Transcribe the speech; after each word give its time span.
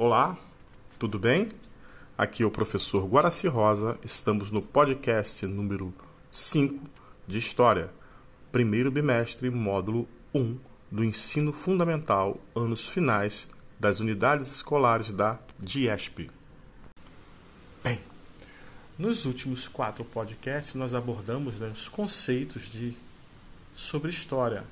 Olá, 0.00 0.38
tudo 0.96 1.18
bem? 1.18 1.48
Aqui 2.16 2.44
é 2.44 2.46
o 2.46 2.52
professor 2.52 3.04
Guaraci 3.04 3.48
Rosa. 3.48 3.98
Estamos 4.04 4.48
no 4.48 4.62
podcast 4.62 5.44
número 5.44 5.92
5 6.30 6.88
de 7.26 7.36
História, 7.36 7.90
primeiro 8.52 8.92
bimestre, 8.92 9.50
módulo 9.50 10.08
1 10.32 10.56
do 10.88 11.02
ensino 11.02 11.52
fundamental, 11.52 12.38
anos 12.54 12.88
finais 12.88 13.48
das 13.76 13.98
unidades 13.98 14.52
escolares 14.52 15.10
da 15.10 15.36
DIESP. 15.58 16.30
Bem, 17.82 18.00
nos 18.96 19.24
últimos 19.24 19.66
quatro 19.66 20.04
podcasts 20.04 20.76
nós 20.76 20.94
abordamos 20.94 21.58
né, 21.58 21.70
os 21.70 21.88
conceitos 21.88 22.70
de 22.70 22.96
sobre 23.74 24.10
história. 24.10 24.62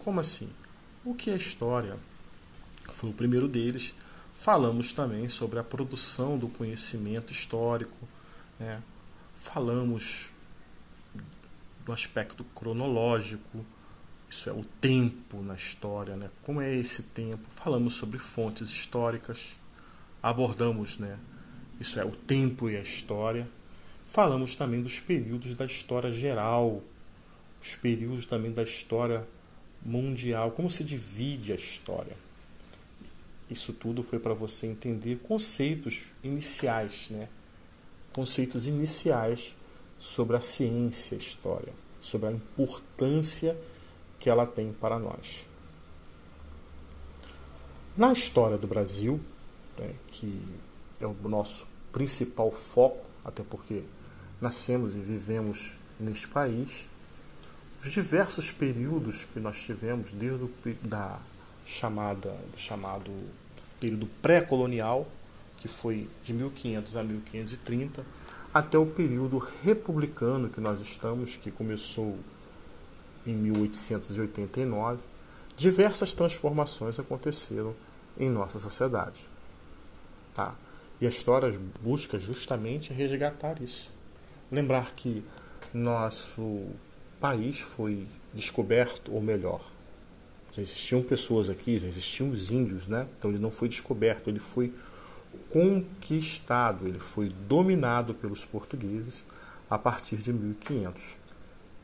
Como 0.00 0.18
assim? 0.18 0.50
O 1.04 1.14
que 1.14 1.30
é 1.30 1.36
história? 1.36 1.96
Foi 2.92 3.10
o 3.10 3.14
primeiro 3.14 3.46
deles. 3.46 3.94
Falamos 4.42 4.92
também 4.92 5.28
sobre 5.28 5.60
a 5.60 5.62
produção 5.62 6.36
do 6.36 6.48
conhecimento 6.48 7.32
histórico. 7.32 7.96
Né? 8.58 8.82
Falamos 9.36 10.30
do 11.86 11.92
aspecto 11.92 12.42
cronológico, 12.42 13.64
isso 14.28 14.50
é 14.50 14.52
o 14.52 14.62
tempo 14.80 15.40
na 15.42 15.54
história, 15.54 16.16
né? 16.16 16.28
Como 16.42 16.60
é 16.60 16.74
esse 16.74 17.04
tempo? 17.04 17.46
Falamos 17.50 17.94
sobre 17.94 18.18
fontes 18.18 18.70
históricas, 18.70 19.56
abordamos, 20.20 20.98
né? 20.98 21.20
Isso 21.78 22.00
é 22.00 22.04
o 22.04 22.10
tempo 22.10 22.68
e 22.68 22.76
a 22.76 22.80
história. 22.80 23.46
Falamos 24.06 24.56
também 24.56 24.82
dos 24.82 24.98
períodos 24.98 25.54
da 25.54 25.66
história 25.66 26.10
geral, 26.10 26.82
os 27.60 27.76
períodos 27.76 28.26
também 28.26 28.50
da 28.50 28.64
história 28.64 29.24
mundial, 29.80 30.50
como 30.50 30.68
se 30.68 30.82
divide 30.82 31.52
a 31.52 31.54
história. 31.54 32.16
Isso 33.50 33.72
tudo 33.72 34.02
foi 34.02 34.18
para 34.18 34.34
você 34.34 34.66
entender 34.66 35.18
conceitos 35.18 36.04
iniciais, 36.22 37.08
né? 37.10 37.28
Conceitos 38.12 38.66
iniciais 38.66 39.56
sobre 39.98 40.36
a 40.36 40.40
ciência, 40.40 41.16
a 41.16 41.18
história, 41.18 41.72
sobre 42.00 42.28
a 42.28 42.32
importância 42.32 43.56
que 44.18 44.28
ela 44.28 44.46
tem 44.46 44.72
para 44.72 44.98
nós. 44.98 45.46
Na 47.96 48.12
história 48.12 48.56
do 48.56 48.66
Brasil, 48.66 49.20
né, 49.78 49.94
que 50.08 50.40
é 51.00 51.06
o 51.06 51.14
nosso 51.28 51.66
principal 51.92 52.50
foco, 52.50 53.04
até 53.24 53.42
porque 53.42 53.82
nascemos 54.40 54.94
e 54.94 54.98
vivemos 54.98 55.74
neste 56.00 56.26
país, 56.26 56.88
os 57.84 57.90
diversos 57.90 58.50
períodos 58.50 59.24
que 59.24 59.38
nós 59.38 59.60
tivemos, 59.60 60.12
desde 60.12 60.44
o 60.44 60.50
da 60.82 61.20
chamada, 61.66 62.30
do 62.52 62.58
chamado 62.58 63.10
período 63.82 64.06
pré-colonial, 64.22 65.08
que 65.56 65.66
foi 65.66 66.08
de 66.22 66.32
1500 66.32 66.96
a 66.96 67.02
1530, 67.02 68.06
até 68.54 68.78
o 68.78 68.86
período 68.86 69.38
republicano 69.38 70.48
que 70.48 70.60
nós 70.60 70.80
estamos, 70.80 71.36
que 71.36 71.50
começou 71.50 72.16
em 73.26 73.34
1889, 73.34 75.00
diversas 75.56 76.14
transformações 76.14 77.00
aconteceram 77.00 77.74
em 78.16 78.30
nossa 78.30 78.60
sociedade. 78.60 79.28
Tá? 80.32 80.54
E 81.00 81.06
a 81.06 81.08
história 81.08 81.52
busca 81.82 82.20
justamente 82.20 82.92
resgatar 82.92 83.60
isso. 83.60 83.90
Lembrar 84.50 84.94
que 84.94 85.24
nosso 85.74 86.66
país 87.20 87.58
foi 87.58 88.06
descoberto, 88.32 89.12
ou 89.12 89.20
melhor, 89.20 89.60
já 90.52 90.60
existiam 90.60 91.02
pessoas 91.02 91.48
aqui, 91.48 91.78
já 91.78 91.86
existiam 91.86 92.30
os 92.30 92.50
índios, 92.50 92.86
né? 92.86 93.06
Então 93.18 93.30
ele 93.30 93.40
não 93.40 93.50
foi 93.50 93.68
descoberto, 93.68 94.28
ele 94.28 94.38
foi 94.38 94.72
conquistado, 95.50 96.86
ele 96.86 96.98
foi 96.98 97.30
dominado 97.48 98.14
pelos 98.14 98.44
portugueses 98.44 99.24
a 99.68 99.78
partir 99.78 100.16
de 100.16 100.32
1500 100.32 101.16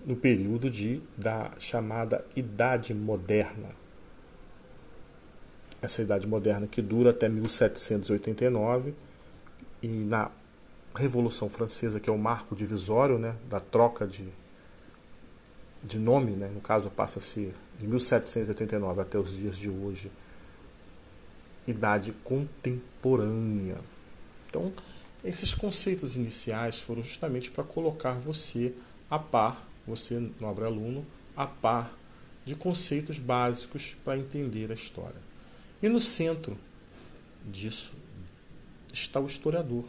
no 0.05 0.15
período 0.17 0.71
de, 0.71 1.03
da 1.17 1.51
chamada 1.59 2.25
Idade 2.37 2.95
Moderna. 2.95 3.71
Essa 5.81 6.03
Idade 6.03 6.27
Moderna 6.27 6.67
que 6.67 6.83
dura 6.83 7.11
até 7.11 7.29
1789 7.29 8.95
e 9.83 9.89
na 9.89 10.31
Revolução 10.95 11.49
Francesa, 11.49 12.01
que 12.01 12.11
é 12.11 12.13
o 12.13 12.19
marco 12.19 12.55
divisório 12.55 13.19
né, 13.19 13.35
da 13.49 13.61
troca 13.61 14.07
de, 14.07 14.29
de 15.83 15.99
nome, 15.99 16.33
né, 16.33 16.51
no 16.53 16.61
caso 16.61 16.91
passa 16.91 17.19
a 17.19 17.23
ser 17.23 17.55
de 17.79 17.87
1789 17.87 19.01
até 19.01 19.19
os 19.19 19.37
dias 19.37 19.57
de 19.57 19.71
hoje, 19.71 20.11
Idade 21.67 22.13
Contemporânea. 22.25 23.79
Então, 24.49 24.73
esses 25.23 25.55
conceitos 25.55 26.17
iniciais 26.17 26.81
foram 26.81 27.03
justamente 27.03 27.51
para 27.51 27.65
colocar 27.65 28.15
você 28.15 28.75
a 29.11 29.19
par 29.19 29.67
você, 29.87 30.31
nobre 30.39 30.65
aluno, 30.65 31.05
a 31.35 31.47
par 31.47 31.97
de 32.45 32.55
conceitos 32.55 33.19
básicos 33.19 33.97
para 34.05 34.19
entender 34.19 34.71
a 34.71 34.75
história. 34.75 35.21
E 35.83 35.89
no 35.89 36.01
centro 36.01 36.59
disso 37.45 37.93
está 38.93 39.21
o 39.21 39.27
historiador. 39.27 39.85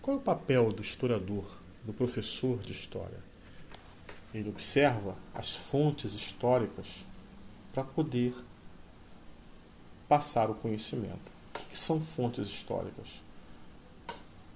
Qual 0.00 0.16
é 0.16 0.20
o 0.20 0.22
papel 0.22 0.72
do 0.72 0.80
historiador, 0.80 1.44
do 1.84 1.92
professor 1.92 2.58
de 2.60 2.72
história? 2.72 3.29
Ele 4.32 4.48
observa 4.48 5.16
as 5.34 5.56
fontes 5.56 6.12
históricas 6.14 7.04
para 7.72 7.84
poder 7.84 8.34
passar 10.08 10.50
o 10.50 10.54
conhecimento. 10.54 11.30
O 11.54 11.58
que 11.68 11.78
são 11.78 12.00
fontes 12.00 12.48
históricas? 12.48 13.22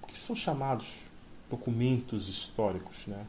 O 0.03 0.07
que 0.07 0.19
são 0.19 0.35
chamados 0.35 1.05
documentos 1.49 2.27
históricos, 2.27 3.05
né? 3.07 3.25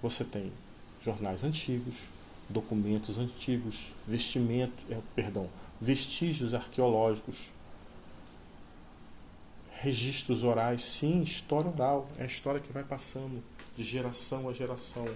você 0.00 0.24
tem 0.24 0.52
jornais 1.00 1.42
antigos, 1.42 2.04
documentos 2.48 3.18
antigos, 3.18 3.92
vestimento, 4.06 4.74
é, 4.90 5.00
perdão, 5.14 5.48
vestígios 5.80 6.54
arqueológicos, 6.54 7.50
registros 9.80 10.42
orais, 10.42 10.84
sim, 10.84 11.22
história 11.22 11.70
oral, 11.70 12.08
é 12.18 12.22
a 12.22 12.26
história 12.26 12.60
que 12.60 12.72
vai 12.72 12.82
passando 12.82 13.42
de 13.78 13.84
geração 13.84 14.48
a 14.48 14.52
geração. 14.52 15.06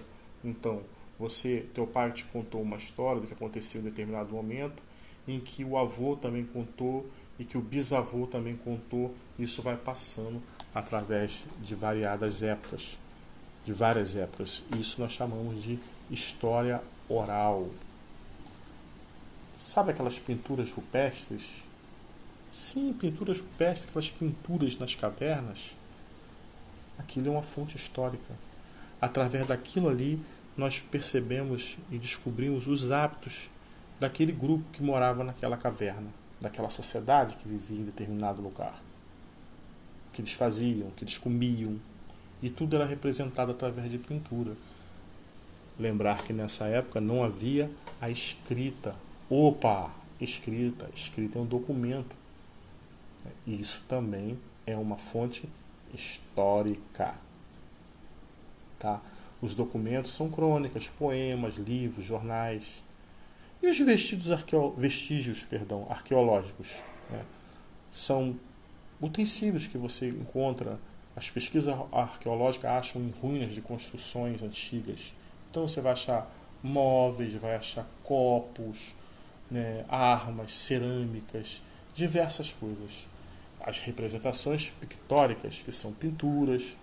Então, 0.43 0.81
você, 1.19 1.67
teu 1.73 1.85
pai 1.85 2.11
te 2.11 2.25
contou 2.25 2.61
uma 2.61 2.77
história 2.77 3.21
do 3.21 3.27
que 3.27 3.33
aconteceu 3.33 3.81
em 3.81 3.83
determinado 3.83 4.33
momento, 4.33 4.81
em 5.27 5.39
que 5.39 5.63
o 5.63 5.77
avô 5.77 6.15
também 6.15 6.43
contou 6.43 7.07
e 7.37 7.45
que 7.45 7.57
o 7.57 7.61
bisavô 7.61 8.25
também 8.25 8.55
contou, 8.55 9.13
isso 9.37 9.61
vai 9.61 9.77
passando 9.77 10.41
através 10.73 11.45
de 11.61 11.75
variadas 11.75 12.41
épocas 12.41 12.97
de 13.63 13.71
várias 13.71 14.15
épocas. 14.15 14.63
Isso 14.77 14.99
nós 14.99 15.13
chamamos 15.13 15.63
de 15.63 15.79
história 16.11 16.81
oral. 17.07 17.69
Sabe 19.57 19.91
aquelas 19.91 20.19
pinturas 20.19 20.71
rupestres? 20.71 21.63
Sim, 22.53 22.93
pinturas 22.93 23.39
rupestres, 23.39 23.89
aquelas 23.89 24.09
pinturas 24.09 24.77
nas 24.77 24.95
cavernas. 24.95 25.75
Aquilo 26.97 27.27
é 27.27 27.31
uma 27.31 27.41
fonte 27.41 27.75
histórica. 27.75 28.33
Através 29.03 29.45
daquilo 29.45 29.89
ali, 29.89 30.17
nós 30.55 30.79
percebemos 30.79 31.77
e 31.91 31.97
descobrimos 31.97 32.67
os 32.67 32.89
hábitos 32.89 33.49
daquele 33.99 34.31
grupo 34.31 34.63
que 34.71 34.81
morava 34.81 35.25
naquela 35.25 35.57
caverna, 35.57 36.07
daquela 36.39 36.69
sociedade 36.69 37.35
que 37.35 37.45
vivia 37.45 37.81
em 37.81 37.83
determinado 37.83 38.41
lugar. 38.41 38.81
O 40.07 40.13
que 40.13 40.21
eles 40.21 40.31
faziam, 40.31 40.87
o 40.87 40.91
que 40.91 41.03
eles 41.03 41.17
comiam, 41.17 41.77
e 42.41 42.49
tudo 42.49 42.77
era 42.77 42.85
representado 42.85 43.51
através 43.51 43.91
de 43.91 43.97
pintura. 43.97 44.55
Lembrar 45.77 46.23
que 46.23 46.31
nessa 46.31 46.67
época 46.67 47.01
não 47.01 47.25
havia 47.25 47.69
a 47.99 48.09
escrita. 48.09 48.95
Opa! 49.29 49.91
Escrita. 50.21 50.89
Escrita 50.95 51.39
é 51.39 51.41
um 51.41 51.45
documento. 51.45 52.15
Isso 53.45 53.83
também 53.85 54.39
é 54.65 54.77
uma 54.77 54.95
fonte 54.95 55.49
histórica. 55.93 57.15
Tá? 58.83 59.01
Os 59.41 59.55
documentos 59.55 60.13
são 60.13 60.29
crônicas, 60.29 60.89
poemas, 60.89 61.55
livros, 61.55 62.03
jornais. 62.03 62.83
E 63.61 63.67
os 63.67 64.29
arqueo... 64.29 64.71
vestígios 64.77 65.45
perdão, 65.45 65.87
arqueológicos? 65.89 66.81
Né? 67.09 67.23
São 67.89 68.37
utensílios 69.01 69.67
que 69.67 69.77
você 69.77 70.09
encontra 70.09 70.77
as 71.15 71.29
pesquisas 71.29 71.73
arqueológicas 71.93 72.71
acham 72.71 73.01
em 73.01 73.09
ruínas 73.21 73.53
de 73.53 73.61
construções 73.61 74.43
antigas. 74.43 75.15
Então 75.49 75.65
você 75.65 75.79
vai 75.79 75.93
achar 75.93 76.29
móveis, 76.61 77.33
vai 77.35 77.55
achar 77.55 77.87
copos, 78.03 78.93
né, 79.49 79.85
armas, 79.87 80.57
cerâmicas, 80.57 81.63
diversas 81.93 82.51
coisas. 82.51 83.07
As 83.61 83.79
representações 83.79 84.71
pictóricas, 84.71 85.61
que 85.61 85.71
são 85.71 85.93
pinturas, 85.93 86.75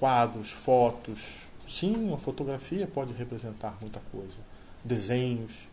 quadros, 0.00 0.50
fotos. 0.50 1.42
Sim, 1.68 1.94
uma 1.94 2.18
fotografia 2.18 2.86
pode 2.86 3.12
representar 3.12 3.76
muita 3.80 4.00
coisa. 4.10 4.34
Desenhos. 4.82 5.68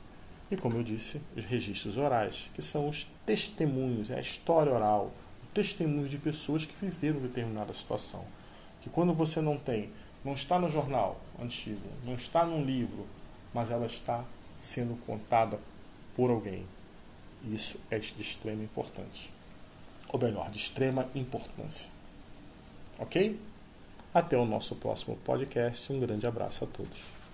E 0.51 0.57
como 0.57 0.77
eu 0.77 0.83
disse, 0.83 1.21
os 1.35 1.45
registros 1.45 1.97
orais, 1.97 2.51
que 2.53 2.61
são 2.61 2.87
os 2.87 3.07
testemunhos, 3.25 4.09
é 4.09 4.15
a 4.15 4.21
história 4.21 4.71
oral, 4.71 5.11
o 5.43 5.47
testemunho 5.53 6.07
de 6.07 6.17
pessoas 6.17 6.65
que 6.65 6.75
viveram 6.79 7.19
determinada 7.19 7.73
situação. 7.73 8.25
Que 8.81 8.89
quando 8.89 9.13
você 9.13 9.41
não 9.41 9.57
tem, 9.57 9.89
não 10.23 10.33
está 10.33 10.59
no 10.59 10.69
jornal 10.69 11.19
antigo, 11.41 11.87
não 12.05 12.13
está 12.13 12.45
num 12.45 12.63
livro, 12.63 13.07
mas 13.53 13.71
ela 13.71 13.85
está 13.85 14.23
sendo 14.59 14.97
contada 15.05 15.59
por 16.15 16.29
alguém. 16.29 16.65
Isso 17.45 17.79
é 17.89 17.97
de 17.97 18.21
extrema 18.21 18.63
importância. 18.63 19.31
Ou 20.09 20.19
melhor, 20.19 20.49
de 20.49 20.57
extrema 20.57 21.07
importância. 21.15 21.89
Ok? 22.99 23.39
Até 24.17 24.35
o 24.35 24.45
nosso 24.47 24.75
próximo 24.75 25.15
podcast. 25.17 25.93
Um 25.93 25.99
grande 25.99 26.25
abraço 26.25 26.63
a 26.63 26.67
todos. 26.67 27.26